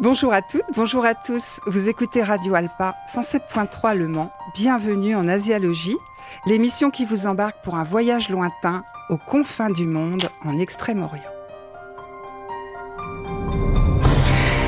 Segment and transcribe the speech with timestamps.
[0.00, 1.58] Bonjour à toutes, bonjour à tous.
[1.66, 4.32] Vous écoutez Radio Alpa 107.3 Le Mans.
[4.54, 5.96] Bienvenue en Asialogie,
[6.46, 11.32] l'émission qui vous embarque pour un voyage lointain aux confins du monde en Extrême-Orient.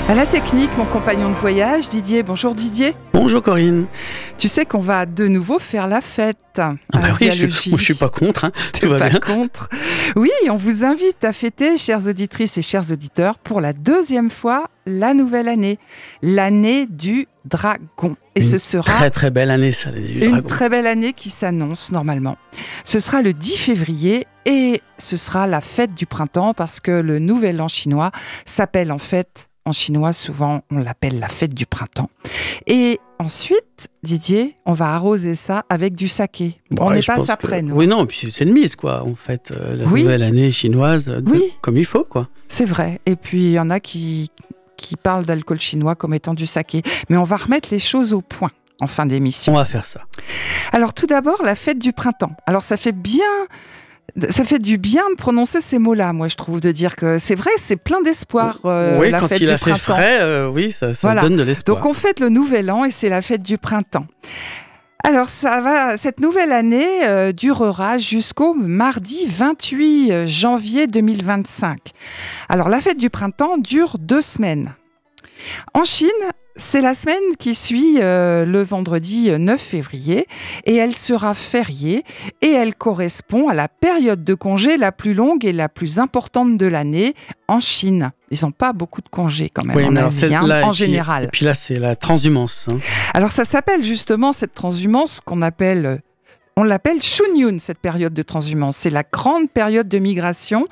[0.08, 2.24] À la technique, mon compagnon de voyage, Didier.
[2.24, 2.96] Bonjour Didier.
[3.12, 3.86] Bonjour Corinne.
[4.38, 6.38] Tu sais qu'on va de nouveau faire la fête.
[6.56, 8.50] Ah bah oui, je, suis, suis pas contre, hein.
[8.80, 9.20] tout va pas bien.
[9.20, 9.68] contre.
[10.16, 14.68] Oui, on vous invite à fêter, chères auditrices et chers auditeurs, pour la deuxième fois
[14.86, 15.78] la nouvelle année,
[16.22, 18.16] l'année du dragon.
[18.34, 20.48] Et ce sera très très belle année, ça, du une dragon.
[20.48, 22.36] très belle année qui s'annonce normalement.
[22.84, 27.18] Ce sera le 10 février et ce sera la fête du printemps parce que le
[27.18, 28.10] nouvel an chinois
[28.46, 32.10] s'appelle en fait en chinois, souvent, on l'appelle la fête du printemps.
[32.66, 36.60] Et ensuite, Didier, on va arroser ça avec du saké.
[36.70, 37.70] Bon, on n'est pas après, que-.
[37.70, 39.02] Oui, non, puis c'est une mise, quoi.
[39.04, 40.02] En fait, euh, la Oui.
[40.02, 41.42] nouvelle année chinoise, de- Oui.
[41.60, 42.28] comme il faut, quoi.
[42.48, 43.00] C'est vrai.
[43.06, 44.30] Et puis, il y en a qui,
[44.76, 46.82] qui parlent d'alcool chinois comme étant du saké.
[47.10, 48.50] Mais on va remettre les choses au point
[48.80, 49.52] en fin d'émission.
[49.52, 50.04] On va faire ça.
[50.72, 52.32] Alors, tout d'abord, la fête du printemps.
[52.46, 53.20] Alors, ça fait bien.
[54.30, 57.34] Ça fait du bien de prononcer ces mots-là, moi, je trouve, de dire que c'est
[57.34, 59.94] vrai, c'est plein d'espoir, euh, oui, la quand fête il du a fait printemps.
[59.94, 61.22] frais, euh, oui, ça, ça Voilà.
[61.22, 61.76] donne de l'espoir.
[61.76, 64.06] Donc on fête le nouvel an et c'est la fête du printemps.
[65.02, 71.78] Alors ça va, cette nouvelle année euh, durera jusqu'au mardi 28 janvier 2025.
[72.50, 74.74] Alors la fête du printemps dure deux semaines.
[75.72, 76.08] En Chine,
[76.60, 80.26] c'est la semaine qui suit euh, le vendredi 9 février
[80.66, 82.04] et elle sera fériée
[82.42, 86.56] et elle correspond à la période de congé la plus longue et la plus importante
[86.58, 87.14] de l'année
[87.48, 88.12] en Chine.
[88.30, 90.68] Ils n'ont pas beaucoup de congés quand même Oui, en Asie, hein, là, et en
[90.70, 91.24] puis- général.
[91.24, 92.66] Et puis là, c'est la transhumance.
[92.70, 92.76] hein.
[93.14, 95.96] Alors ça s'appelle justement cette transhumance qu'on appelle, euh,
[96.60, 98.76] on l'appelle Shunyun, cette période de transhumance.
[98.76, 100.66] C'est la grande période de migration.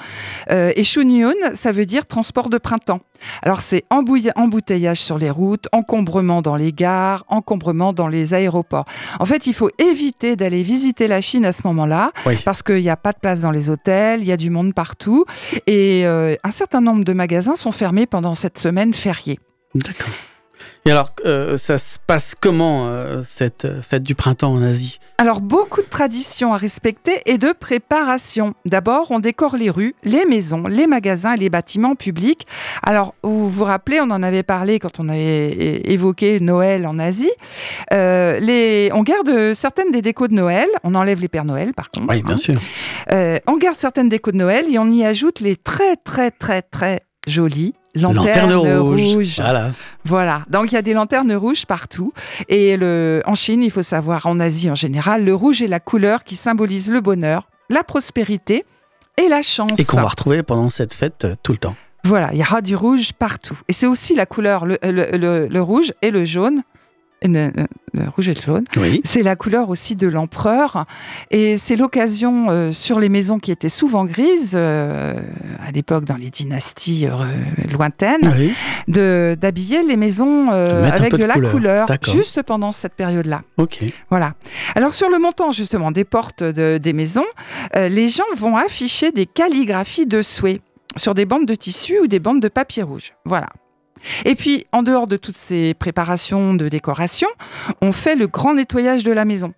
[0.51, 3.01] Euh, et Shunyun, ça veut dire transport de printemps.
[3.43, 8.85] Alors c'est embouteillage sur les routes, encombrement dans les gares, encombrement dans les aéroports.
[9.19, 12.37] En fait, il faut éviter d'aller visiter la Chine à ce moment-là Oui.
[12.45, 14.75] parce qu'il n'y a pas de place dans les hôtels, il y a du monde
[14.75, 15.25] partout
[15.67, 19.41] et euh, un certain nombre de magasins sont fermés pendant cette semaine fériée.
[19.75, 20.13] D'accord.
[20.89, 25.01] Et alors, euh, ça se passe comment, euh, cette euh, fête du printemps en Asie?
[25.19, 28.55] Alors, beaucoup de traditions à respecter et de préparation.
[28.65, 32.47] D'abord, on décore les rues, les maisons, les magasins et les bâtiments publics.
[32.83, 37.33] Alors, vous vous rappelez, on en avait parlé quand on avait évoqué Noël en Asie.
[37.93, 38.91] Euh, les...
[38.95, 40.69] On garde certaines des décos de Noël.
[40.85, 42.07] On enlève les Pères Noël, par contre.
[42.09, 42.39] Oui, bien hein.
[42.39, 42.61] sûr.
[43.47, 47.03] On garde certaines décos de Noël et on y ajoute les très, très, très, très
[47.27, 49.37] jolies Lanterne rouge.
[49.41, 49.73] Voilà.
[50.05, 52.13] Voilà, donc il y a des lanternes rouges partout.
[52.49, 55.81] Et le, en Chine, il faut savoir, en Asie en général, le rouge est la
[55.81, 58.65] couleur qui symbolise le bonheur, la prospérité
[59.17, 59.79] et la chance.
[59.79, 61.75] Et qu'on va retrouver pendant cette fête euh, tout le temps.
[62.05, 63.59] Voilà, il y aura du rouge partout.
[63.69, 66.63] Et c'est aussi la couleur, le, le- le- le rouge et le jaune.
[67.99, 68.65] Le, rouge et le jaune.
[68.77, 69.01] Oui.
[69.05, 70.85] C'est la couleur aussi de l'empereur.
[71.31, 75.15] Et c'est l'occasion euh, sur les maisons qui étaient souvent grises, euh,
[75.67, 77.13] à l'époque dans les dynasties euh,
[77.73, 78.53] lointaines, Oui.
[78.89, 81.87] de d'habiller les maisons avec de, de la couleur.
[82.13, 83.43] juste pendant cette période-là.
[83.57, 83.79] Ok.
[84.11, 84.35] Voilà.
[84.75, 87.25] Alors sur le montant justement des portes de- des maisons,
[87.75, 90.61] les gens vont afficher des calligraphies de souhaits
[90.97, 93.13] sur des bandes de tissu ou des bandes de papier rouge.
[93.25, 93.49] Voilà.
[94.25, 97.29] Et puis, en dehors de toutes ces préparations de décoration,
[97.81, 99.53] on fait le grand nettoyage de la maison.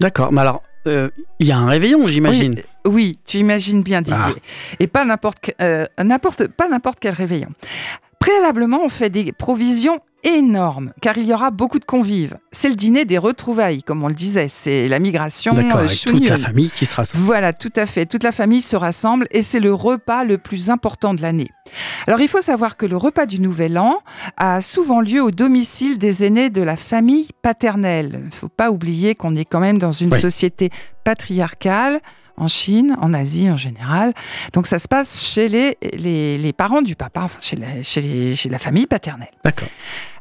[0.00, 0.32] D'accord.
[0.32, 2.62] Mais alors, euh, il y a un réveillon, j'imagine.
[2.84, 4.18] Oui, oui, tu imagines bien, Didier.
[4.36, 4.76] Ah.
[4.80, 7.48] Et pas n'importe euh, n'importe pas n'importe quel réveillon.
[8.18, 12.36] Préalablement, on fait des provisions énormes, car il y aura beaucoup de convives.
[12.50, 14.48] C'est le dîner des retrouvailles, comme on le disait.
[14.48, 15.80] C'est la migration D'accord.
[15.80, 17.22] euh, Avec toute la famille qui se rassemble.
[17.24, 18.06] Voilà, tout à fait.
[18.06, 21.48] Toute la famille se rassemble et c'est le repas le plus important de l'année.
[22.06, 23.98] Alors, il faut savoir que le repas du Nouvel An
[24.36, 28.18] a souvent lieu au domicile des aînés de la famille paternelle.
[28.22, 30.20] Il ne faut pas oublier qu'on est quand même dans une Oui.
[30.20, 30.70] société
[31.04, 32.00] patriarcale
[32.36, 34.12] en Chine, en Asie en général.
[34.52, 38.00] Donc, ça se passe chez les, les, les parents du papa, enfin, chez la, chez
[38.00, 39.30] les- chez la famille paternelle.
[39.44, 39.68] D'accord.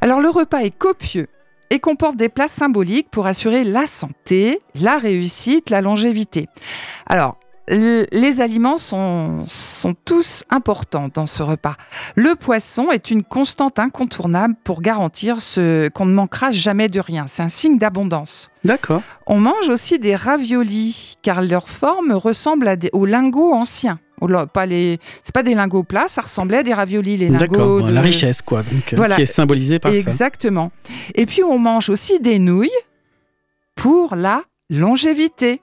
[0.02, 1.28] Alors le repas est copieux
[1.70, 6.48] et comporte des plats symboliques pour assurer la santé, la réussite, la longévité.
[7.08, 7.38] Alors,
[7.68, 11.76] les aliments sont, sont tous importants dans ce repas.
[12.16, 17.26] Le poisson est une constante incontournable pour garantir ce qu'on ne manquera jamais de rien.
[17.28, 18.50] C'est un signe d'abondance.
[18.66, 19.02] D'accord.
[19.28, 24.00] On mange aussi des raviolis, car leur forme ressemble à des, aux lingots anciens.
[24.54, 27.82] Pas les, c'est pas des lingots plats, ça ressemblait à des raviolis, les lingots.
[27.82, 28.64] De- La richesse, quoi.
[28.64, 29.16] Donc, euh, Voilà.
[29.18, 29.98] qui est symbolisée par ça.
[29.98, 30.72] Exactement.
[31.16, 32.70] Et puis on mange aussi des nouilles
[33.76, 35.62] pour la longévité.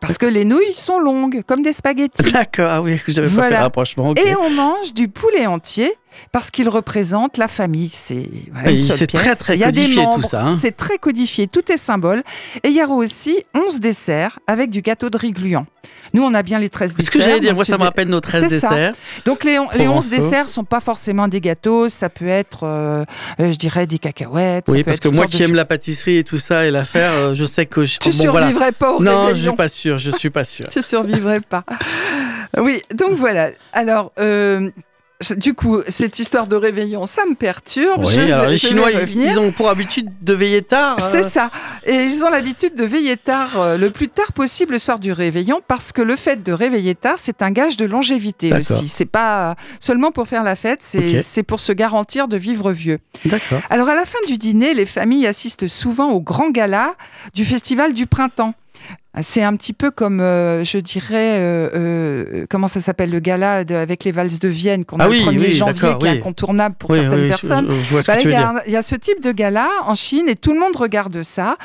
[0.00, 2.30] Parce que les nouilles sont longues, comme des spaghettis.
[2.32, 2.68] D'accord.
[2.70, 3.56] Ah oui, j'avais pas fait Voilà.
[3.58, 4.14] le rapprochement.
[4.14, 5.92] Et on mange du poulet entier
[6.32, 7.90] parce qu'il représente la famille.
[7.92, 8.70] C'est voilà,
[9.06, 10.52] très, très Il y a des codifié, tout ça, hein.
[10.54, 12.22] C'est très codifié, tout est symbole.
[12.62, 15.66] Et il y aura aussi 11 desserts avec du gâteau de riz gluant.
[16.12, 17.12] Nous, on a bien les 13 C'est desserts.
[17.12, 18.68] ce que j'allais dire, moi ça me rappelle nos 13 C'est ça.
[18.70, 18.94] desserts.
[19.26, 20.10] Donc les, on- les 11 Provençaux.
[20.16, 23.04] desserts sont pas forcément des gâteaux, ça peut être, euh,
[23.40, 24.64] euh, je dirais, des cacahuètes.
[24.68, 27.44] Oui, parce que moi qui aime la pâtisserie et tout ça et l'affaire, euh, je
[27.44, 27.98] sais que je...
[27.98, 28.46] Tu bon, voilà.
[28.48, 29.50] survivrais pas au Non, je réveillon.
[29.52, 30.66] suis pas sûr, je suis pas sûr.
[30.68, 31.64] Tu survivrais pas.
[32.58, 33.50] Oui, donc voilà.
[33.72, 34.70] Alors, euh,
[35.36, 38.04] du coup, cette histoire de réveillon, ça me perturbe.
[38.04, 40.96] Oui, Je les je Chinois, ils, ont pour habitude de veiller tard.
[40.98, 41.50] euh, C'est ça.
[41.84, 45.12] Et ils ont l'habitude de veiller tard, euh, le plus tard possible le soir du
[45.12, 48.88] réveillon, parce que le fait de réveiller tard, c'est un gage de longévité aussi.
[48.88, 52.98] C'est pas seulement pour faire la fête, c'est pour se garantir de vivre vieux.
[53.26, 53.60] D'accord.
[53.68, 56.94] Alors à la fin du dîner, les familles assistent souvent au grand gala
[57.34, 58.54] du festival du printemps.
[59.22, 63.64] C'est un petit peu comme, euh, je dirais, euh, euh, comment ça s'appelle, le gala
[63.64, 66.06] de- avec les valses de Vienne qu'on a Ah le oui, 1er oui, janvier, qui
[66.06, 67.66] est incontournable pour certaines personnes.
[68.06, 70.60] Bah, il, y a, y a ce type de gala en Chine et tout le
[70.60, 71.56] monde regarde ça.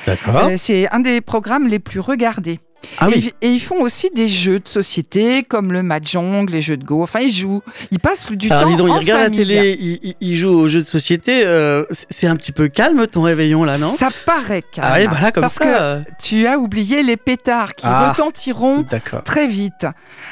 [0.57, 2.59] C'est un des programmes les plus regardés.
[2.97, 3.31] Ah et, oui.
[3.41, 7.03] et ils font aussi des jeux de société comme le mahjong, les jeux de go.
[7.03, 7.61] Enfin, ils jouent.
[7.91, 9.39] Ils passent du Alors temps dis donc, en ils regardent famille.
[9.39, 11.43] la télé, ils, jouent aux jeux de société.
[11.45, 13.89] euh, c'est- un petit peu calme ton réveillon là, non?
[13.89, 14.87] Ça paraît calme.
[14.91, 15.65] Ah oui, voilà, comme parce ça.
[15.65, 18.11] que euh, tu as oublié les pétards qui Ah.
[18.11, 18.83] retentiront
[19.23, 19.85] très vite.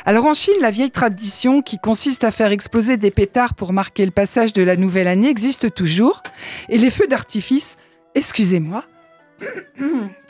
[0.06, 4.06] Alors en Chine, la vieille tradition qui consiste à faire exploser des pétards pour marquer
[4.06, 6.24] le passage de la nouvelle année existe toujours.
[6.70, 7.76] Et les feux d'artifice,
[8.16, 8.84] excusez-moi,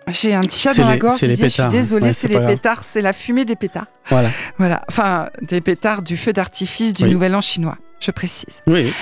[0.07, 1.77] j'ai un petit chat dans la gorge, c'est les Didier, je suis pétards, hein.
[1.77, 2.47] désolée, Ouais, c'est les grave.
[2.47, 3.87] pétards, c'est la fumée des pétards.
[4.09, 4.29] Voilà.
[4.57, 7.11] Voilà, enfin des pétards du feu d'artifice du Oui.
[7.11, 8.61] Nouvel An chinois, je précise.
[8.67, 8.93] Oui.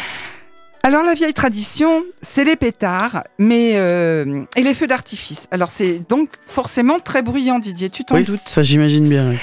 [0.84, 5.48] Alors la vieille tradition, c'est les pétards, mais euh, et les feux d'artifice.
[5.52, 8.40] Alors c'est donc forcément très bruyant, Didier, tu t'en Oui, doutes.
[8.48, 9.30] ça j'imagine bien.
[9.32, 9.38] oui.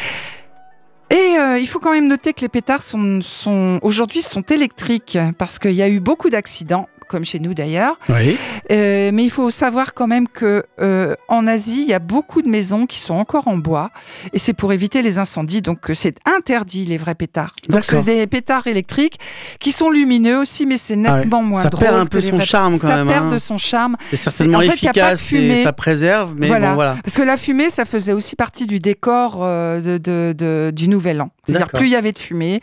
[1.10, 5.16] Et euh, il faut quand même noter que les pétards sont, sont aujourd'hui sont électriques
[5.38, 7.98] parce qu'il y a eu beaucoup d'accidents, comme chez nous d'ailleurs.
[8.08, 8.36] Oui.
[8.70, 12.42] Euh, mais il faut savoir quand même que euh, en Asie, il y a beaucoup
[12.42, 13.90] de maisons qui sont encore en bois
[14.32, 15.62] et c'est pour éviter les incendies.
[15.62, 17.54] Donc euh, c'est interdit les vrais pétards.
[17.68, 19.18] Donc c'est des pétards électriques
[19.58, 21.18] qui sont lumineux aussi, mais c'est Ah ouais.
[21.20, 21.84] nettement moins Ça drôle.
[21.86, 23.28] perd un peu son charme, quand ça même, perd hein.
[23.30, 23.96] de son charme.
[24.10, 25.60] C'est certainement en fait, il y a pas de efficace fumée.
[25.60, 26.68] et ça préserve, mais Voilà.
[26.70, 26.96] bon voilà.
[27.02, 30.88] Parce que la fumée, ça faisait aussi partie du décor euh, de, de- de- du
[30.88, 31.30] Nouvel An.
[31.46, 32.60] C'est-à-dire, plus il y avait de fumée,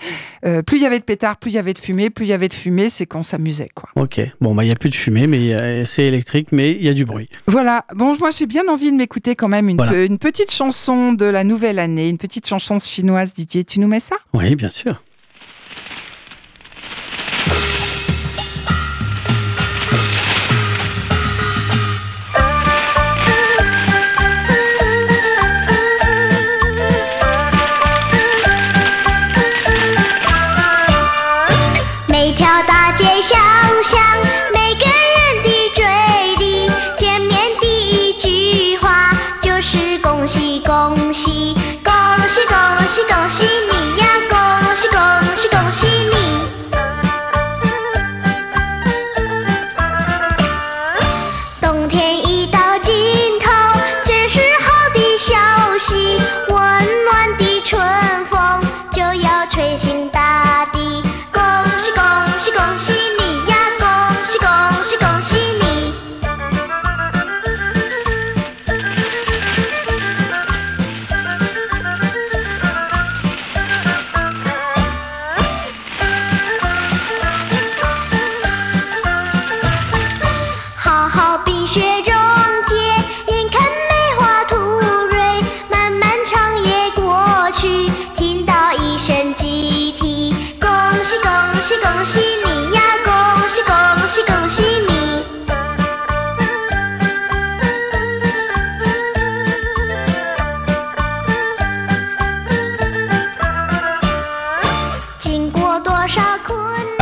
[0.68, 2.34] plus il y avait de pétards, plus il y avait de fumée, plus il y
[2.34, 3.90] avait de fumée, c'est qu'on s'amusait, quoi.
[3.96, 4.22] Ok.
[4.42, 6.90] Bon bah il y a plus de fumée, mais a- c'est électrique, mais il y
[6.90, 7.28] a du bruit.
[7.48, 7.86] Voilà.
[7.96, 9.92] Bon, moi, j'ai bien envie de m'écouter quand même une, Voilà.
[9.94, 13.64] pe- une petite chanson de la nouvelle année, une petite chanson chinoise, Didier.
[13.64, 14.16] Tu nous mets ça?
[14.34, 15.02] Oui, bien sûr.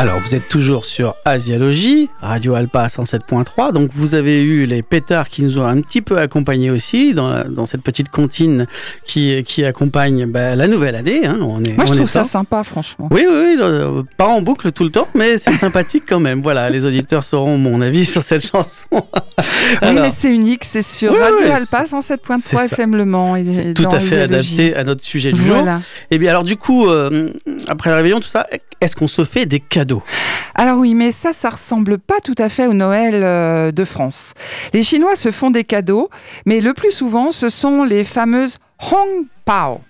[0.03, 3.71] Alors, vous êtes toujours sur Asialogie, Radio Alpa 107.3.
[3.71, 7.29] Donc, vous avez eu les pétards qui nous ont un petit peu accompagnés aussi dans,
[7.29, 8.67] la- dans cette petite comptine
[9.05, 11.25] qui, qui accompagne bah, la nouvelle année.
[11.25, 11.37] hein.
[11.41, 13.07] On est, Moi, je on est trouve ça sympa, franchement.
[13.11, 16.41] Oui, oui, oui, euh, pas en boucle tout le temps, mais c'est sympathique quand même.
[16.41, 18.87] Voilà, les auditeurs sauront mon avis sur cette chanson.
[18.91, 22.65] Oui, mais c'est unique, c'est sur Oui, Radio oui, Alpa c'est 107.3 ça.
[22.65, 23.37] FM Le Mans.
[23.37, 25.63] et tout à fait adapté à notre sujet du jour.
[26.11, 27.29] Et bien, alors, du coup, euh,
[27.69, 28.45] après le réveillon, tout ça,
[28.81, 29.92] est-ce qu'on se fait des cadeaux
[30.55, 34.33] Alors oui, mais ça, ça ressemble pas tout à fait au Noël euh, de France.
[34.73, 36.09] Les Chinois se font des cadeaux,
[36.45, 38.57] mais le plus souvent, ce sont les fameuses
[38.91, 39.81] Hong Pao.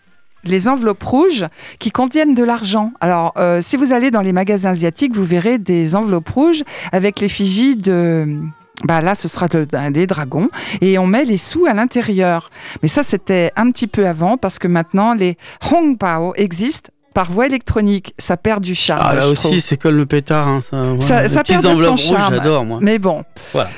[0.45, 1.45] les enveloppes rouges
[1.79, 2.91] qui contiennent de l'argent.
[2.99, 7.19] Alors, euh, si vous allez dans les magasins asiatiques, vous verrez des enveloppes rouges avec
[7.19, 8.39] l'effigie de...
[8.85, 10.49] Bah là, ce sera des dragons
[10.81, 12.49] et on met les sous à l'intérieur.
[12.81, 15.37] Mais ça, c'était un petit peu avant parce que maintenant, les
[15.71, 18.13] Hong Pao existent par voie électronique.
[18.17, 19.01] Ça perd du charme.
[19.03, 20.47] Ah là je aussi, c'est comme le pétard.
[20.47, 21.01] Hein, ça, voilà.
[21.01, 22.35] Ça- ça perd de son charme.
[22.35, 22.79] j'adore moi.
[22.81, 23.23] Mais bon.
[23.53, 23.69] Voilà.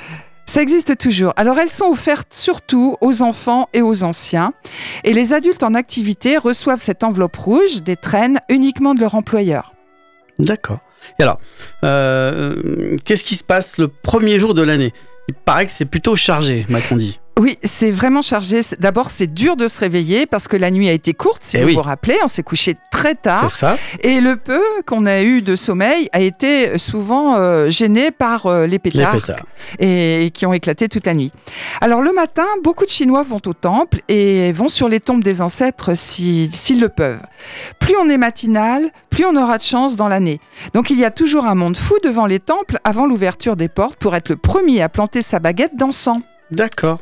[0.48, 1.34] Ça existe toujours.
[1.38, 4.54] Alors elles sont offertes surtout aux enfants et aux anciens.
[5.04, 9.74] Et les adultes en activité reçoivent cette enveloppe rouge des traînes uniquement de leur employeur.
[10.38, 10.80] D'accord.
[11.20, 11.40] Et alors,
[11.84, 14.94] euh, qu'est-ce qui se passe le premier jour de l'année?
[15.28, 17.20] Il paraît que c'est plutôt chargé, m'a-t-on dit.
[17.38, 18.62] Oui, c'est vraiment chargé.
[18.80, 21.62] D'abord, c'est dur de se réveiller parce que la nuit a été courte, si Eh
[21.62, 21.76] vous oui.
[21.76, 22.16] vous rappelez.
[22.24, 23.52] On s'est couché très tard.
[23.52, 28.12] C'est ça Et le peu qu'on a eu de sommeil a été souvent euh, gêné
[28.12, 29.16] par euh, les Les pétards.
[29.20, 29.46] pétards.
[29.80, 31.34] et, et qui ont éclaté toute la nuit.
[31.82, 35.42] Alors le matin, beaucoup de Chinois vont au temple et vont sur les tombes des
[35.42, 37.22] ancêtres si- s'ils le peuvent.
[37.80, 40.40] Plus on est matinal, plus on aura de chance dans l'année.
[40.74, 43.98] Donc il y a toujours un monde fou devant les temples avant l'ouverture des portes
[43.98, 46.16] pour être le premier à planter sa baguette d'encens.
[46.52, 47.00] D'accord.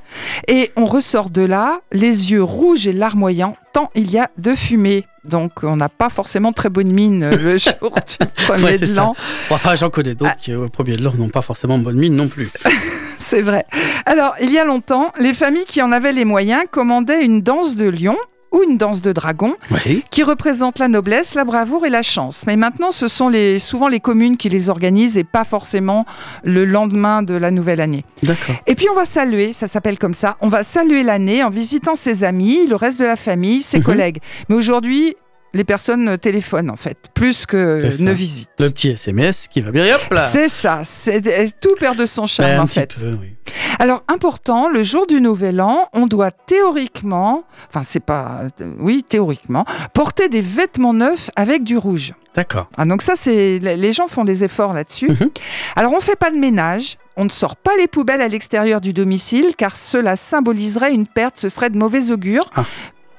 [0.47, 4.55] Et on ressort de là, les yeux rouges et larmoyants, tant il y a de
[4.55, 5.05] fumée.
[5.25, 8.93] Donc on n'a pas forcément très bonne mine euh, le jour du premier Ouais, de
[8.93, 9.15] l'an.
[9.49, 12.27] Enfin, j'en connais d'autres qui, au premier de l'or, n'ont pas forcément bonne mine non
[12.27, 12.49] plus.
[13.19, 13.65] C'est vrai.
[14.05, 17.75] Alors, il y a longtemps, les familles qui en avaient les moyens commandaient une danse
[17.75, 18.17] de lion
[18.53, 20.03] ou une danse de dragon Oui.
[20.11, 22.43] qui représente la noblesse, la bravoure et la chance.
[22.47, 26.05] Mais maintenant, ce sont les, souvent les communes qui les organisent et pas forcément
[26.43, 28.05] le lendemain de la nouvelle année.
[28.23, 28.55] D'accord.
[28.67, 31.95] Et puis on va saluer, ça s'appelle comme ça, on va saluer l'année en visitant
[31.95, 33.83] ses amis, le reste de la famille, ses Mhm.
[33.83, 34.17] collègues.
[34.49, 35.15] Mais aujourd'hui,
[35.53, 38.49] les personnes téléphonent en fait, plus que ne visitent.
[38.59, 41.21] Le petit SMS qui va bien, hop là C'est ça, c'est
[41.59, 42.93] tout perd de son charme Ben, en fait.
[42.93, 43.35] peu, oui.
[43.79, 48.43] Alors important, le jour du Nouvel An, on doit théoriquement, enfin c'est pas,
[48.79, 52.13] oui théoriquement, porter des vêtements neufs avec du rouge.
[52.35, 52.67] D'accord.
[52.77, 55.09] Ah, donc ça c'est, les gens font des efforts là-dessus.
[55.09, 55.29] Mhm.
[55.75, 58.93] Alors on fait pas de ménage, on ne sort pas les poubelles à l'extérieur du
[58.93, 62.43] domicile car cela symboliserait une perte, ce serait de mauvais augure.
[62.55, 62.65] Ah.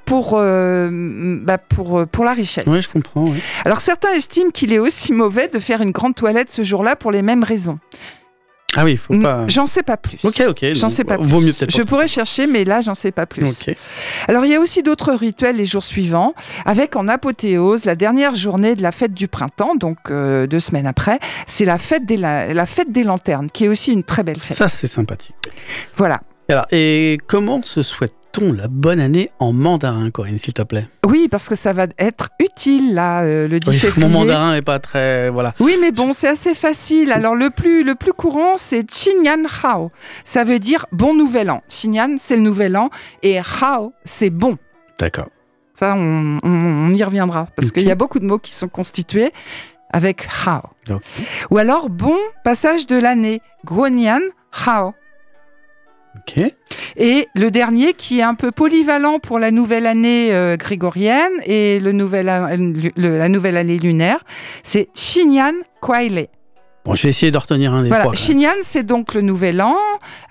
[0.05, 0.89] Pour, euh,
[1.43, 2.65] bah, pour, euh, pour la richesse.
[2.67, 3.25] Oui, je comprends.
[3.25, 3.41] oui.
[3.65, 7.11] Alors certains estiment qu'il est aussi mauvais de faire une grande toilette ce jour-là pour
[7.11, 7.79] les mêmes raisons.
[8.77, 9.47] Ah oui, faut pas.
[9.47, 10.19] J'en sais pas plus.
[10.25, 10.65] Ok, ok.
[10.75, 11.47] J'en sais pas Vaut plus.
[11.47, 11.71] mieux peut-être.
[11.71, 13.47] Je pourrais chercher, mais là, j'en sais pas plus.
[13.47, 13.71] ça.
[13.71, 13.77] Ok.
[14.27, 16.35] Alors, il y a aussi d'autres rituels les jours suivants,
[16.67, 20.89] avec en apothéose la dernière journée de la fête du printemps, donc euh, deux semaines
[20.89, 21.21] après.
[21.47, 24.41] C'est la fête des la, la fête des lanternes, qui est aussi une très belle
[24.41, 24.57] fête.
[24.57, 25.37] Ça, c'est sympathique.
[25.95, 26.21] Voilà.
[26.49, 30.87] Et Alors, et comment se souhaite-t-on la bonne année en mandarin, Corinne, s'il te plaît?
[31.07, 34.07] Oui, parce que ça va être utile là, euh, le 10 Oui, février.
[34.07, 35.31] Mon mandarin est pas très.
[35.31, 35.55] Voilà.
[35.61, 37.13] Oui, mais bon, c'est assez facile.
[37.13, 39.91] Alors, le plus, le plus courant, c'est Qingyan Hao.
[40.25, 41.63] Ça veut dire bon nouvel an.
[41.69, 42.91] Qingyan, c'est le nouvel an.
[43.23, 44.59] Et Hao, c'est bon.
[44.99, 45.29] D'accord.
[45.73, 46.51] Ça, on, on-
[46.91, 47.49] on y reviendra.
[47.57, 49.33] Parce qu'il y a beaucoup de mots qui sont constitués
[49.93, 50.63] avec Hao.
[51.51, 53.41] Ou alors, bon passage de l'année.
[53.65, 54.21] Guonian
[54.67, 54.93] Hao.
[56.97, 61.81] Et le dernier qui est un peu polyvalent pour la nouvelle année euh, grégorienne et
[61.81, 64.19] le nouvel an- le- la nouvelle année lunaire,
[64.63, 66.29] c'est Xinyan Kwaile.
[66.85, 68.15] Bon, je vais essayer de retenir un des Voilà, trois.
[68.15, 69.77] Xinyan, c'est donc le nouvel an.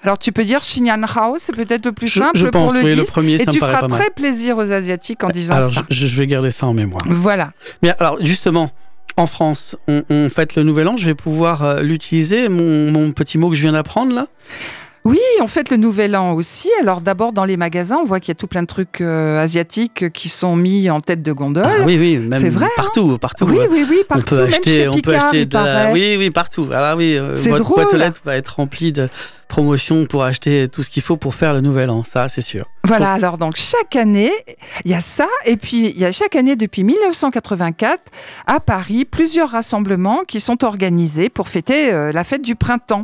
[0.04, 2.80] Alors tu peux dire Xinyan Hao, c'est peut-être le plus Je, simple je pense, pour
[2.82, 3.00] le oui, 10.
[3.00, 4.00] le premier, et ça tu feras pas mal.
[4.00, 5.82] très plaisir aux Asiatiques en disant Alors, ça.
[5.90, 7.04] je, je vais garder ça en mémoire.
[7.08, 7.54] Voilà.
[7.82, 8.70] Mais alors, justement,
[9.18, 10.96] en France, on, on fête le nouvel an.
[10.98, 14.28] Je vais pouvoir euh, l'utiliser, mon, mon petit mot que je viens d'apprendre là.
[15.06, 16.70] Oui, on fête le nouvel an aussi.
[16.80, 19.38] Alors d'abord dans les magasins, on voit qu'il y a tout plein de trucs euh,
[19.38, 21.64] asiatiques qui sont mis en tête de gondole.
[21.66, 23.46] Ah, oui, oui, même C'est vrai, hein partout, partout.
[23.46, 25.92] oui, euh, oui, oui, on partout, peut même acheter, chez on peut acheter de la...
[25.92, 26.70] Oui, oui, partout.
[26.72, 29.10] Alors oui, euh, votre boîte aux lettres va être remplie de
[29.50, 32.06] promotions pour acheter tout ce qu'il faut pour faire le nouvel an.
[32.06, 32.64] Ça, c'est sûr.
[32.86, 34.32] Voilà, alors donc chaque année,
[34.84, 38.12] il y a ça, et puis il y a chaque année depuis 1984
[38.46, 43.04] à Paris plusieurs rassemblements qui sont organisés pour fêter euh, la fête du printemps.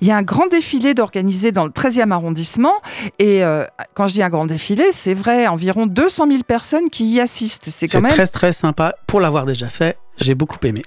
[0.00, 2.74] Il y a un grand défilé d'organisé dans le 13e arrondissement,
[3.18, 7.04] et euh, quand je dis un grand défilé, c'est vrai, environ 200 000 personnes qui
[7.04, 7.64] y assistent.
[7.64, 8.12] C'est C'est quand même...
[8.12, 8.94] très, très sympa.
[9.06, 10.82] Pour l'avoir déjà fait, j'ai beaucoup aimé.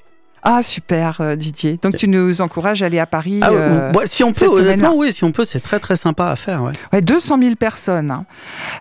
[0.45, 3.39] Ah super euh, Didier, donc tu nous encourages à aller à Paris.
[3.41, 6.35] Ah, euh, si on peut, honnêtement, oui, si on peut, c'est très, très sympa à
[6.35, 6.63] faire.
[6.63, 6.73] Ouais.
[6.91, 8.11] Ouais, 200 000 personnes.
[8.11, 8.25] hein.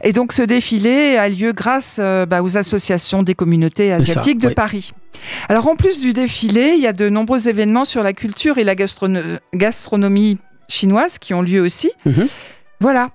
[0.02, 4.48] Et donc ce défilé a lieu grâce euh, bah, aux associations des communautés asiatiques de
[4.48, 4.54] oui.
[4.54, 4.92] Paris.
[5.48, 8.64] Alors en plus du défilé, il y a de nombreux événements sur la culture et
[8.64, 10.38] la gastrono- gastronomie
[10.68, 11.92] chinoise qui ont lieu aussi.
[12.06, 12.26] Mhm.
[12.80, 13.10] Voilà.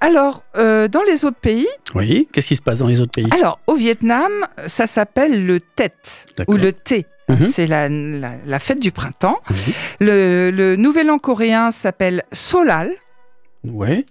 [0.00, 3.28] Alors, euh, dans les autres pays, Oui, qu'est-ce qui se passe dans les autres pays?
[3.30, 4.32] Alors au Vietnam,
[4.66, 5.92] ça s'appelle le Tet
[6.36, 6.52] D'accord.
[6.56, 7.06] ou le thé.
[7.28, 7.38] Mhm.
[7.52, 9.38] C'est la, la- la fête du printemps.
[9.50, 9.56] Mhm.
[10.00, 12.92] Le, le nouvel an coréen s'appelle Solal
[13.64, 14.04] Ouais,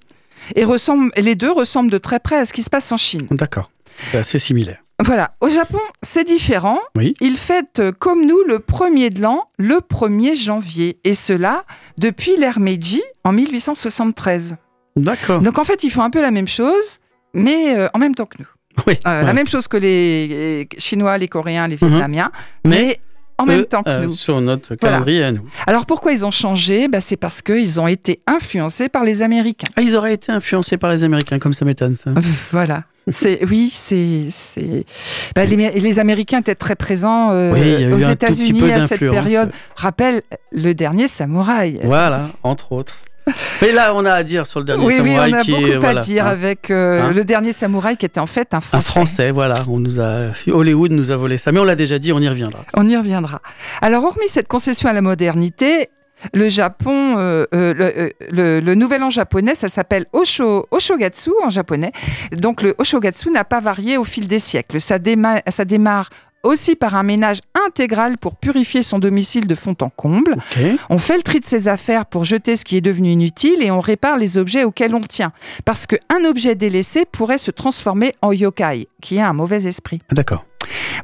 [0.55, 2.97] et ressemble, et les deux ressemblent de très près à ce qui se passe en
[2.97, 3.27] Chine.
[3.31, 3.69] d'accord.
[4.11, 4.79] C'est assez similaire.
[5.03, 6.79] Voilà, au Japon, c'est différent.
[6.95, 7.15] Oui.
[7.21, 10.99] Ils fêtent euh, comme nous le premier de l'an, le 1er janvier.
[11.03, 11.65] Et cela
[11.97, 14.55] depuis l'ère Meiji en 1873.
[14.95, 15.41] D'accord.
[15.41, 16.99] Donc en fait, ils font un peu la même chose,
[17.33, 18.47] mais euh, en même temps que nous.
[18.87, 18.97] Oui.
[19.07, 19.25] Euh, ouais.
[19.25, 21.87] La même chose que les Chinois, les Coréens, les Mhm.
[21.89, 22.31] Vietnamiens,
[22.65, 22.99] Mais mais,
[23.37, 24.09] en même Eux, temps que euh, nous.
[24.13, 24.95] Sur notre Voilà.
[24.97, 25.43] calendrier à nous.
[25.67, 26.87] Alors pourquoi ils ont changé?
[26.87, 29.67] Bah, C'est parce qu'ils ont été influencés par les Américains.
[29.75, 32.11] Ah, ils auraient été influencés par les Américains, comme ça m'étonne ça.
[32.51, 32.83] Voilà.
[33.11, 34.85] C'est oui, c'est c'est.
[35.35, 39.51] bah, les, les Américains étaient très présents euh, Oui, aux États-Unis à cette période.
[39.75, 41.79] Rappelle le dernier samouraï.
[41.83, 42.95] Voilà, entre autres.
[43.61, 45.51] Mais là, on a à dire sur le dernier Oui, oui, samouraï on a qui
[45.51, 48.25] beaucoup est voilà, à dire hein, avec euh, Hein le dernier samouraï qui était en
[48.27, 48.77] fait un Français.
[48.77, 49.31] un Français.
[49.31, 52.19] Voilà, on nous a Hollywood nous a volé ça, mais on l'a déjà dit, on
[52.19, 52.65] y reviendra.
[52.75, 53.41] On y reviendra.
[53.81, 55.89] Alors, hormis cette concession à la modernité,
[56.33, 61.49] le Japon, euh, euh, le, le- le nouvel an japonais, ça s'appelle Osho, Oshogatsu en
[61.49, 61.91] japonais.
[62.31, 64.79] Donc, le Oshogatsu n'a pas varié au fil des siècles.
[64.79, 66.09] Ça, déma- ça démarre
[66.43, 70.37] aussi par un ménage intégral pour purifier son domicile de fond en comble.
[70.89, 73.71] On fait le tri de ses affaires pour jeter ce qui est devenu inutile et
[73.71, 75.31] on répare les objets auxquels on tient.
[75.65, 80.01] Parce qu'un objet délaissé pourrait se transformer en yokai, qui est un mauvais esprit.
[80.11, 80.45] Ah, D'accord.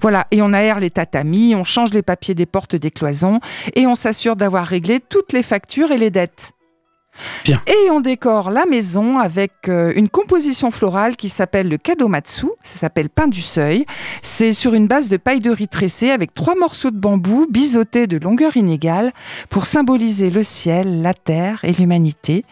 [0.01, 3.39] Voilà, et on aère les tatamis, on change les papiers des portes des cloisons
[3.75, 6.53] et on s'assure d'avoir réglé toutes les factures et les dettes.
[7.43, 7.61] Bien.
[7.67, 12.79] Et on décore la maison avec euh, une composition florale qui s'appelle le kadomatsu, ça
[12.79, 13.85] s'appelle pain du seuil.
[14.21, 18.07] C'est sur une base de paille de riz tressée avec trois morceaux de bambou biseautés
[18.07, 19.11] de longueur inégale
[19.49, 22.45] pour symboliser le ciel, la terre et l'humanité,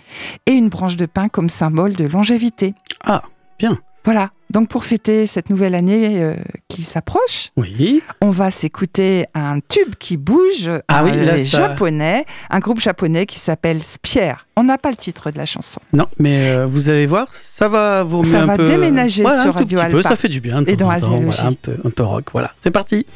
[0.45, 2.73] et une branche de pin comme symbole de longévité.
[3.03, 3.23] Ah,
[3.59, 3.77] bien.
[4.03, 6.34] Voilà, donc pour fêter cette nouvelle année euh,
[6.68, 8.02] qui s'approche, Oui.
[8.20, 12.58] on va s'écouter un tube qui bouge, Ah oui, euh, là, les ça- japonais, un
[12.58, 14.32] groupe japonais qui s'appelle Spier.
[14.56, 15.80] On n'a pas le titre de la chanson.
[15.92, 18.66] Non, mais euh, vous allez voir, ça va vous remuer Ça un va peu.
[18.66, 20.08] déménager Voilà, sur un tout Radio petit peu, Alpa.
[20.10, 20.62] ça fait du bien.
[20.62, 21.36] de Et temps dans en temps, Asialogie.
[21.36, 22.24] voilà, un peu, un peu rock.
[22.32, 23.06] Voilà, c'est parti.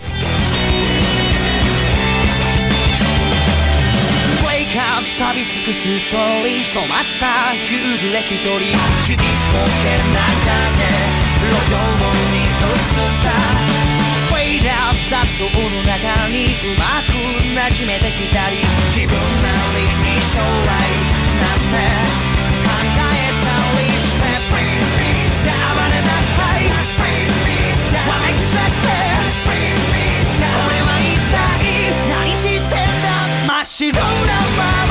[4.45, 8.61] Wake up 錆び尽くす通り染まった夕暮れ一人
[9.05, 9.25] ちびっこ
[9.83, 10.98] け中で
[11.50, 11.74] 路上
[12.30, 13.34] に映った。
[14.30, 17.10] Fade out 雑踏の中にうまく
[17.58, 18.62] 馴染めてきたり。
[18.90, 20.70] 自分なりに将来
[21.42, 22.30] なんて。
[22.62, 23.50] 考えた
[23.82, 24.22] りして
[24.54, 26.70] Bring me で暴れ出したい。
[26.98, 27.58] Bring me
[27.92, 28.86] でわめき散して。
[29.50, 30.06] Bring me
[30.40, 31.34] で俺は一体
[32.10, 32.74] 何してんだ。
[33.48, 34.04] 真っ白な
[34.58, 34.89] まま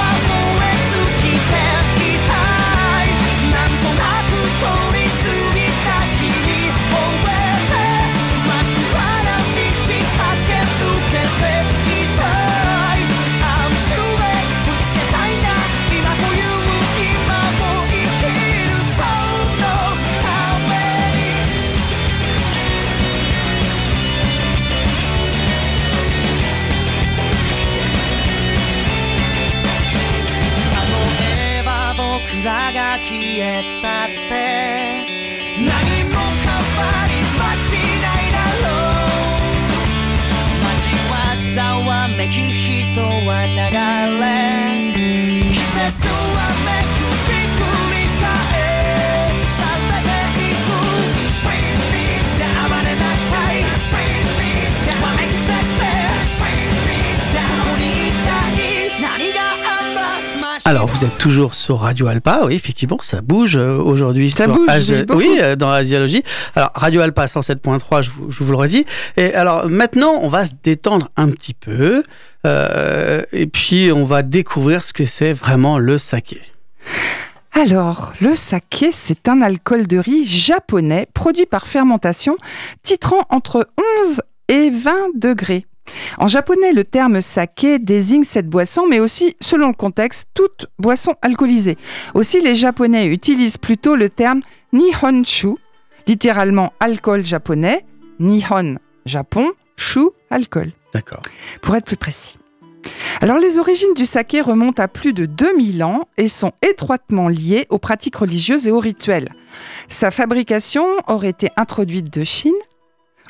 [42.98, 44.57] き人は流れ
[60.69, 64.31] Alors, vous êtes toujours sur Radio Alpa, oui, effectivement, ça bouge euh, aujourd'hui.
[64.31, 64.69] Ça bouge,
[65.17, 66.23] oui, euh, dans Asiologie.
[66.55, 68.85] Alors, Radio Alpa 107.3, je, vous- je vous le redis.
[69.17, 72.03] Et alors, maintenant, on va se détendre un petit peu,
[72.47, 76.43] euh, et puis on va découvrir ce que c'est vraiment le saké.
[77.53, 82.37] Alors, le saké, c'est un alcool de riz japonais produit par fermentation,
[82.83, 83.71] titrant entre
[84.05, 85.65] 11 et 20 degrés.
[86.18, 91.14] En japonais, le terme saké désigne cette boisson, mais aussi, selon le contexte, toute boisson
[91.22, 91.77] alcoolisée.
[92.14, 94.40] Aussi, les Japonais utilisent plutôt le terme
[94.72, 95.55] nihonshu,
[96.07, 97.85] littéralement alcool japonais,
[98.18, 101.22] nihon, Japon, shu, alcool D'accord.
[101.62, 102.38] pour être plus précis.
[103.20, 107.66] Alors les origines du saké remontent à plus de 2000 ans et sont étroitement liées
[107.68, 109.31] aux pratiques religieuses et aux rituels.
[109.88, 112.53] Sa fabrication aurait été introduite de Chine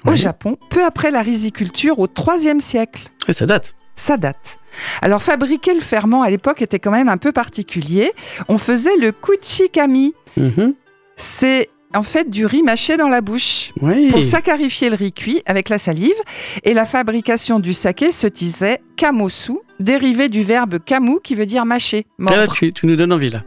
[0.07, 0.17] au Oui.
[0.17, 3.05] Japon peu après la riziculture au IIIe siècle.
[3.29, 3.75] Et ça date.
[3.95, 4.59] Ça date.
[5.03, 8.13] Alors fabriquer le ferment à l'époque était quand même un peu particulier.
[8.49, 10.15] On faisait le kuchikami.
[10.37, 10.75] Mhm.
[11.17, 14.11] C'est en fait du riz mâché dans la bouche Oui.
[14.11, 16.15] pour sacarifier le riz cuit avec la salive.
[16.63, 21.65] Et la fabrication du saké se disait kamosu, dérivé du verbe kamu qui veut dire
[21.65, 23.43] mâcher, Ah, là, tu, tu nous donnes envie, là.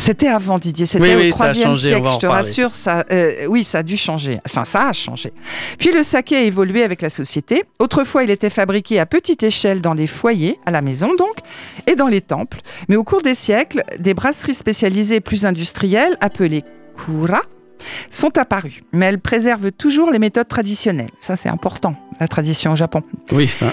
[0.00, 2.26] C'était avant Didier, c'était Oui, au oui, ça a 3e changé, on siècle, je te
[2.26, 2.76] rassure.
[2.76, 4.38] Ça, euh, oui, ça a dû changer.
[4.46, 5.32] Enfin, ça a changé.
[5.78, 7.64] Puis le saké a évolué avec la société.
[7.80, 11.38] Autrefois, il était fabriqué à petite échelle dans les foyers, à la maison donc,
[11.86, 12.60] et dans les temples.
[12.88, 16.62] Mais au cours des siècles, des brasseries spécialisées plus industrielles, appelées
[16.96, 17.42] kura,
[18.10, 18.82] sont apparues.
[18.92, 21.10] Mais elles préservent toujours les méthodes traditionnelles.
[21.20, 23.02] Ça, c'est important, la tradition au Japon.
[23.32, 23.72] Oui, ça.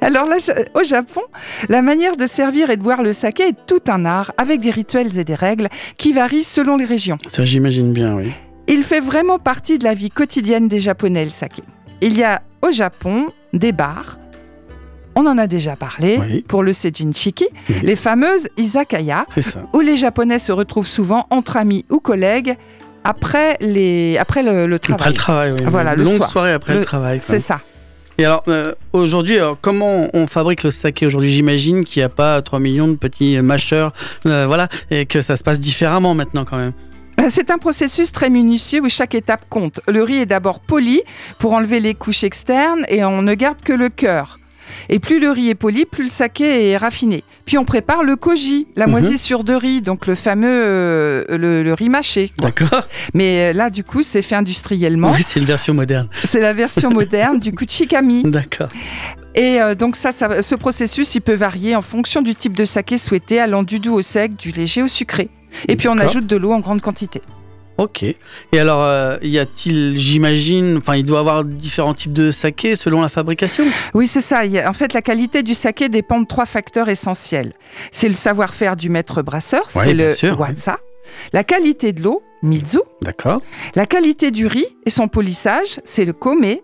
[0.00, 0.36] Alors là,
[0.74, 1.22] au Japon,
[1.68, 4.70] la manière de servir et de boire le saké est tout un art, avec des
[4.70, 7.18] rituels et des règles qui varient selon les régions.
[7.28, 8.30] Ça, j'imagine bien, oui.
[8.68, 11.62] Il fait vraiment partie de la vie quotidienne des Japonais, le saké.
[12.00, 14.18] Il y a au Japon des bars,
[15.16, 16.42] on en a déjà parlé, Oui.
[16.46, 17.76] pour le sejinchiki, Oui.
[17.82, 19.24] les fameuses izakaya,
[19.72, 22.56] où les Japonais se retrouvent souvent entre amis ou collègues
[23.04, 25.00] après, les, après le, le travail.
[25.00, 25.58] Après le travail, oui.
[25.66, 26.28] Voilà, Une le longue soir.
[26.28, 27.18] soirée après le, Le- travail.
[27.22, 27.60] C'est ça.
[28.20, 31.32] Et alors, euh, aujourd'hui, comment on fabrique le saké aujourd'hui?
[31.32, 33.92] J'imagine qu'il n'y a pas 3 millions de petits mâcheurs,
[34.26, 36.72] euh, voilà, et que ça se passe différemment maintenant quand même.
[37.16, 39.80] Ben, C'est un processus très minutieux où chaque étape compte.
[39.86, 41.02] Le riz est d'abord poli
[41.38, 44.40] pour enlever les couches externes et on ne garde que le cœur.
[44.90, 47.22] Et plus le riz est poli, plus le saké est raffiné.
[47.44, 48.92] Puis on prépare le koji, la Mhm.
[48.92, 52.32] moisissure de riz, donc le fameux euh, le, le riz mâché.
[52.38, 55.10] D'accord Mais euh, là, du coup, c'est fait industriellement.
[55.12, 56.08] Oui, c'est une version moderne.
[56.24, 58.22] C'est la version moderne du kuchikami.
[58.24, 58.68] D'accord.
[59.34, 62.64] Et euh, donc ça, ça- ce processus, il peut varier en fonction du type de
[62.64, 65.28] saké souhaité, allant du doux au sec, du léger au sucré.
[65.68, 67.22] Et puis on ajoute de l'eau en grande quantité.
[67.78, 68.02] Ok.
[68.02, 68.16] Et
[68.58, 73.00] alors, euh, y a-t-il, j'imagine, enfin, il doit y avoir différents types de saké selon
[73.00, 73.64] la fabrication?
[73.94, 74.40] Oui, c'est ça.
[74.40, 77.54] A- En fait, la qualité du saké dépend de trois facteurs essentiels.
[77.92, 80.48] C'est le savoir-faire du maître brasseur, Ouais, c'est le sûr, ouais.
[81.32, 82.80] La qualité de l'eau, mizu.
[83.00, 83.40] D'accord.
[83.74, 86.56] La qualité du riz et son polissage, c'est le kome.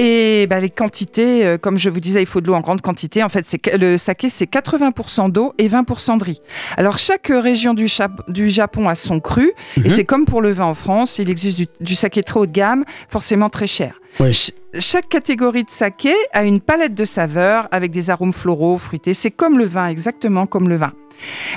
[0.00, 2.80] Et bah, les quantités, euh, comme je vous disais, il faut de l'eau en grande
[2.82, 3.24] quantité.
[3.24, 6.40] En fait, c'est le saké, c'est 80% d'eau et 20% de riz.
[6.76, 9.50] Alors, chaque région du, Chap- du Japon a son cru.
[9.76, 9.90] Et Mhm.
[9.90, 12.52] c'est comme pour le vin en France, il existe du, du saké très haut de
[12.52, 14.00] gamme, forcément très cher.
[14.20, 14.32] Ouais.
[14.32, 19.14] Ch- chaque catégorie de saké a une palette de saveurs avec des arômes floraux, fruités.
[19.14, 20.92] C'est comme le vin, exactement comme le vin.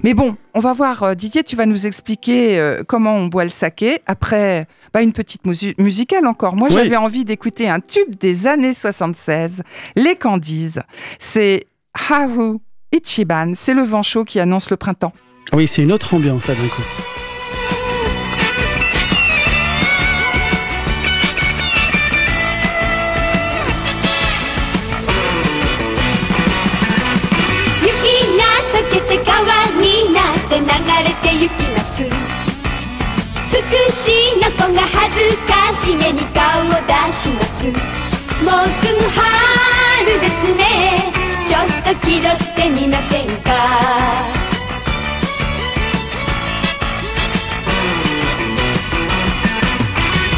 [0.03, 3.43] Mais bon, on va voir, euh, Didier, tu vas nous expliquer euh, comment on boit
[3.43, 3.99] le saké.
[4.07, 6.55] Après, bah, une petite musi- musicale encore.
[6.55, 6.75] Moi, Oui.
[6.75, 9.63] j'avais envie d'écouter un tube des années 76,
[9.95, 10.75] Les Candies.
[11.19, 11.61] C'est
[12.09, 12.57] Haru
[12.93, 15.13] Ichiban, c'est le vent chaud qui annonce le printemps.
[15.53, 17.20] Oui, c'est une autre ambiance là d'un coup.
[36.11, 36.77] に顔を出
[37.13, 37.65] します。
[38.43, 40.61] もうすぐ春ですね。
[41.47, 43.51] ちょっと気取ってみませんか？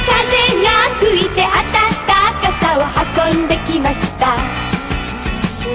[0.06, 0.12] 風
[0.62, 0.68] が
[1.00, 2.14] 吹いてあたった
[2.52, 2.82] 傘を
[3.34, 4.26] 運んできました。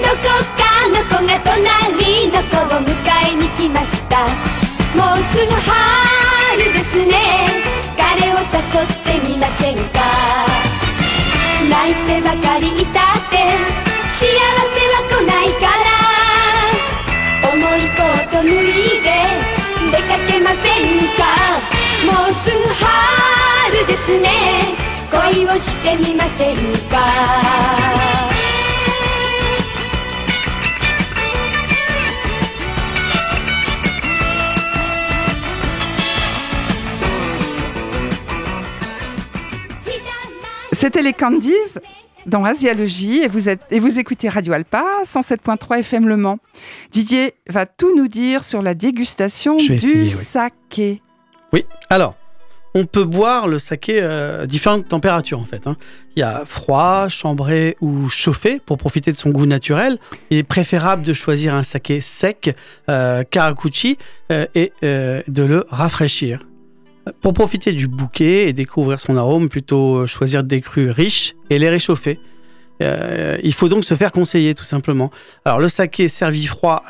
[0.01, 0.23] どこ
[0.55, 2.87] かの子が隣の子を迎
[3.31, 4.17] えに来ました。
[4.95, 7.13] もうすぐ春ですね。
[7.97, 8.43] 彼を誘
[8.83, 9.08] って
[11.89, 13.37] ないてばかりいたって
[14.09, 14.27] 幸せ
[14.89, 15.89] は来ないから。
[17.51, 19.07] 重いコート脱いで
[19.91, 21.21] 出かけませんか。
[22.05, 24.27] もうすぐ春ですね。
[25.11, 26.55] 恋をしてみません
[26.89, 26.97] か
[40.79, 41.51] 「C'était les Candies
[42.25, 46.39] dans Asialogie et vous, êtes, et vous écoutez Radio Alpa 107.3 FM Le Mans.
[46.91, 51.01] Didier va tout nous dire sur la dégustation du essayer, saké.
[51.51, 52.15] Oui, alors,
[52.75, 55.67] on peut boire le saké euh, à différentes températures en fait.
[55.67, 55.75] hein.
[56.15, 59.99] Il y a froid, chambré ou chauffé pour profiter de son goût naturel.
[60.29, 62.55] Il est préférable de choisir un saké sec,
[62.89, 63.97] euh, karakuchi,
[64.31, 66.39] euh, et euh, de le rafraîchir.
[67.21, 71.59] Pour profiter du bouquet et découvrir son arôme, plutôt euh, choisir des crus riches et
[71.59, 72.19] les réchauffer.
[72.81, 75.11] Euh, il faut donc se faire conseiller tout simplement.
[75.45, 76.83] Alors le saké servi froid,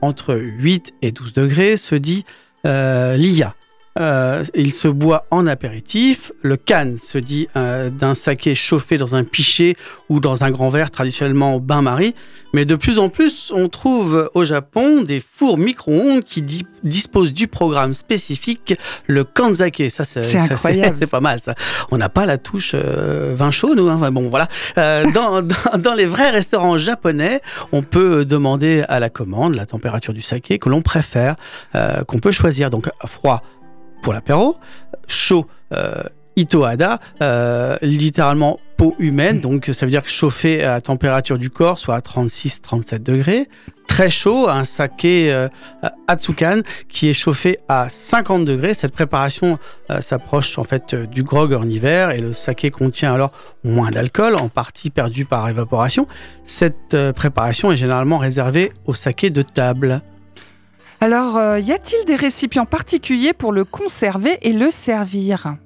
[0.00, 2.24] entre 8 et 12 degrés, se dit
[2.66, 3.54] euh, liya.
[3.98, 6.32] Euh, il se boit en apéritif.
[6.42, 9.76] Le can se dit euh, d'un saké chauffé dans un pichet
[10.08, 12.14] ou dans un grand verre, traditionnellement au bain-marie.
[12.52, 17.32] Mais de plus en plus, on trouve au Japon des fours micro-ondes qui di- disposent
[17.32, 18.74] du programme spécifique,
[19.06, 19.82] le kanzake.
[19.90, 20.96] Ça, C'est incroyable.
[21.00, 21.54] C'est pas mal, ça.
[21.92, 23.88] On n'a pas la touche euh, vin chaud, nous.
[23.88, 23.94] hein.
[23.96, 24.48] Enfin, bon, voilà.
[24.78, 25.40] Euh, dans,
[25.72, 27.40] dans, dans les vrais restaurants japonais,
[27.72, 31.36] on peut demander à la commande la température du saké que l'on préfère,
[31.76, 32.70] euh, qu'on peut choisir.
[32.70, 33.42] Donc, froid
[34.04, 34.58] pour l'apéro,
[35.08, 36.02] chaud, euh,
[36.36, 41.48] itohada, euh, littéralement peau humaine, donc ça veut dire que chauffé à la température du
[41.48, 43.48] corps, soit à 36-37 degrés.
[43.88, 45.48] Très chaud, un saké euh,
[46.06, 48.74] Atsukan qui est chauffé à 50 degrés.
[48.74, 49.58] Cette préparation
[50.00, 54.48] s'approche en fait du grog en hiver et le saké contient alors moins d'alcool, en
[54.48, 56.06] partie perdu par évaporation.
[56.44, 60.02] Cette préparation est généralement réservée au saké de table.
[61.04, 65.56] Alors, euh, y a-t-il des récipients particuliers pour le conserver et le servir?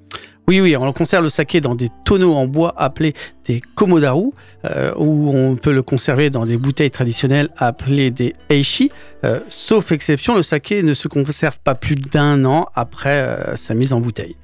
[0.49, 3.13] Oui, oui, on conserve le saké dans des tonneaux en bois appelés
[3.45, 4.31] des komodaru,
[4.65, 8.91] euh, où on peut le conserver dans des bouteilles traditionnelles appelées des eishi.
[9.23, 13.93] Euh, sauf exception, le saké ne se conserve pas plus d'un an après sa mise
[13.93, 14.35] en bouteille.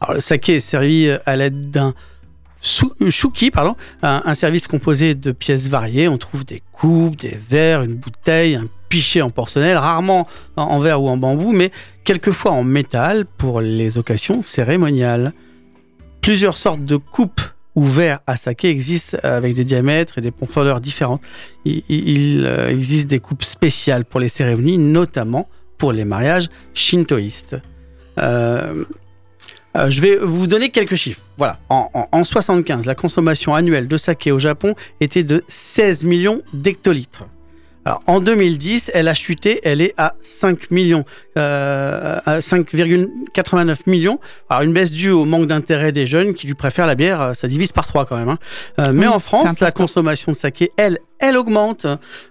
[0.00, 1.92] Alors, le saké est servi à l'aide d'un
[2.62, 6.08] shuki, pardon, un, un service composé de pièces variées.
[6.08, 8.68] On trouve des coupes, des verres, une bouteille, un
[9.22, 10.26] en porcelaine, rarement
[10.56, 11.70] en, verre ou en bambou, mais
[12.04, 15.32] quelquefois en métal pour les occasions cérémoniales.
[16.20, 17.42] Plusieurs sortes de coupes
[17.74, 21.22] ou verres à saké existent avec des diamètres et des profondeurs différentes.
[21.64, 27.56] Il, euh, existe des coupes spéciales pour les cérémonies, notamment pour les mariages shintoïstes.
[28.20, 28.84] Euh,
[29.76, 31.22] euh, je vais vous donner quelques chiffres.
[31.36, 31.58] Voilà.
[31.68, 36.42] En, en, en 75, la consommation annuelle de saké au Japon était de 16 millions
[36.52, 37.26] d'hectolitres.
[37.84, 41.04] Alors, en 2010, elle a chuté, elle est à 5 millions,
[41.36, 44.18] euh, à 5,89 millions.
[44.48, 47.34] Alors, une baisse due au manque d'intérêt des jeunes qui lui préfèrent la bière, euh,
[47.34, 48.28] ça divise par 3 quand même.
[48.30, 48.38] hein.
[48.80, 51.84] Euh, mais Oui, en France, la consommation de saké, elle, elle augmente.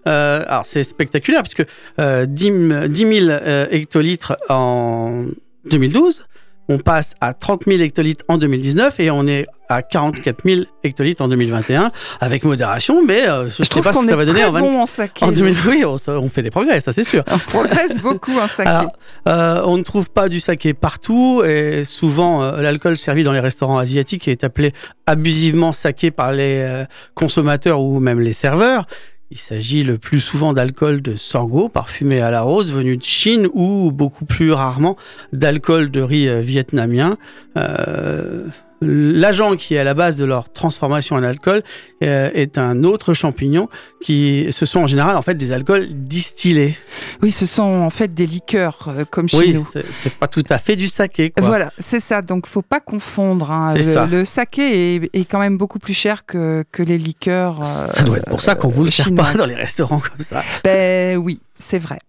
[0.08, 1.64] Euh, alors, c'est spectaculaire puisque
[2.00, 5.26] euh, 10, 000 10 000 euh, hectolitres en
[5.70, 6.26] 2012,
[6.70, 11.22] on passe à 30 000 hectolitres en 2019 et on est à 44 000 hectolitres
[11.22, 14.26] en 2021 avec modération, mais euh, je ne sais trouve pas ce que ça va
[14.26, 15.26] donner en 20 bon en saké.
[15.26, 17.24] en 2000, oui, on, on fait des progrès, ça c'est sûr.
[17.32, 18.70] On progresse beaucoup en saké.
[18.70, 18.92] Alors,
[19.28, 23.40] euh, on ne trouve pas du saké partout et souvent euh, l'alcool servi dans les
[23.40, 24.74] restaurants asiatiques est appelé
[25.08, 28.86] abusivement saké par les consommateurs ou même les serveurs.
[29.32, 33.48] Il s'agit le plus souvent d'alcool de sorgho parfumé à la rose venu de Chine
[33.54, 34.96] ou beaucoup plus rarement
[35.32, 37.18] d'alcool de riz euh, vietnamien.
[37.58, 38.48] Euh,
[38.86, 41.62] L'agent qui est à la base de leur transformation en alcool
[42.04, 43.70] euh, est un autre champignon
[44.02, 46.78] qui, ce sont en général en fait des alcools distillés.
[47.22, 49.68] Oui, ce sont en fait des liqueurs euh, comme chez Oui, nous.
[49.94, 51.46] c'est- pas tout à fait du saké, quoi.
[51.48, 52.22] Voilà, c'est ça.
[52.22, 53.52] Donc, faut pas confondre.
[53.52, 53.74] hein.
[54.10, 57.62] Le, saké est, est quand même beaucoup plus cher que, que les liqueurs.
[57.62, 60.26] euh, ça doit être pour ça qu'on vous le sert pas dans les restaurants comme
[60.26, 60.44] ça.
[60.64, 62.00] Ben oui, c'est vrai.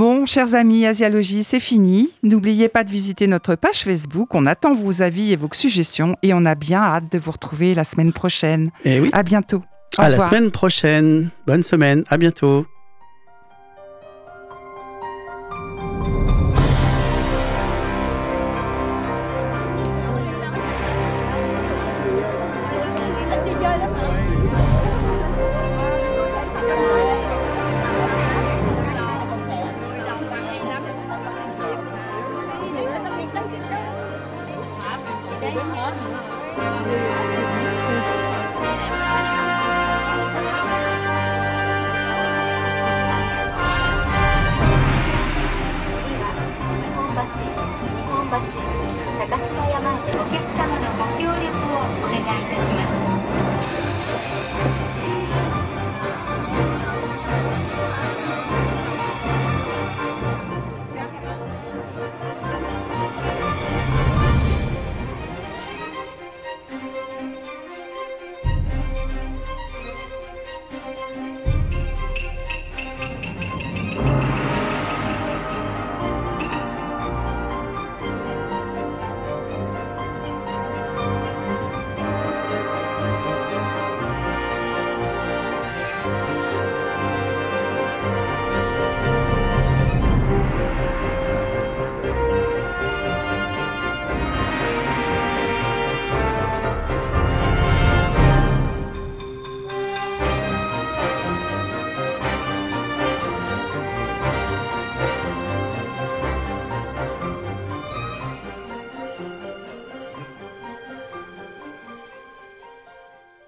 [0.00, 2.08] Bon, chers amis, Asialogie, c'est fini.
[2.22, 4.34] N'oubliez pas de visiter notre page Facebook.
[4.34, 7.74] On attend vos avis et vos suggestions et on a bien hâte de vous retrouver
[7.74, 8.68] la semaine prochaine.
[8.86, 9.62] Et oui, À bientôt.
[9.98, 11.28] Au à la semaine prochaine.
[11.46, 12.64] Bonne semaine, à bientôt.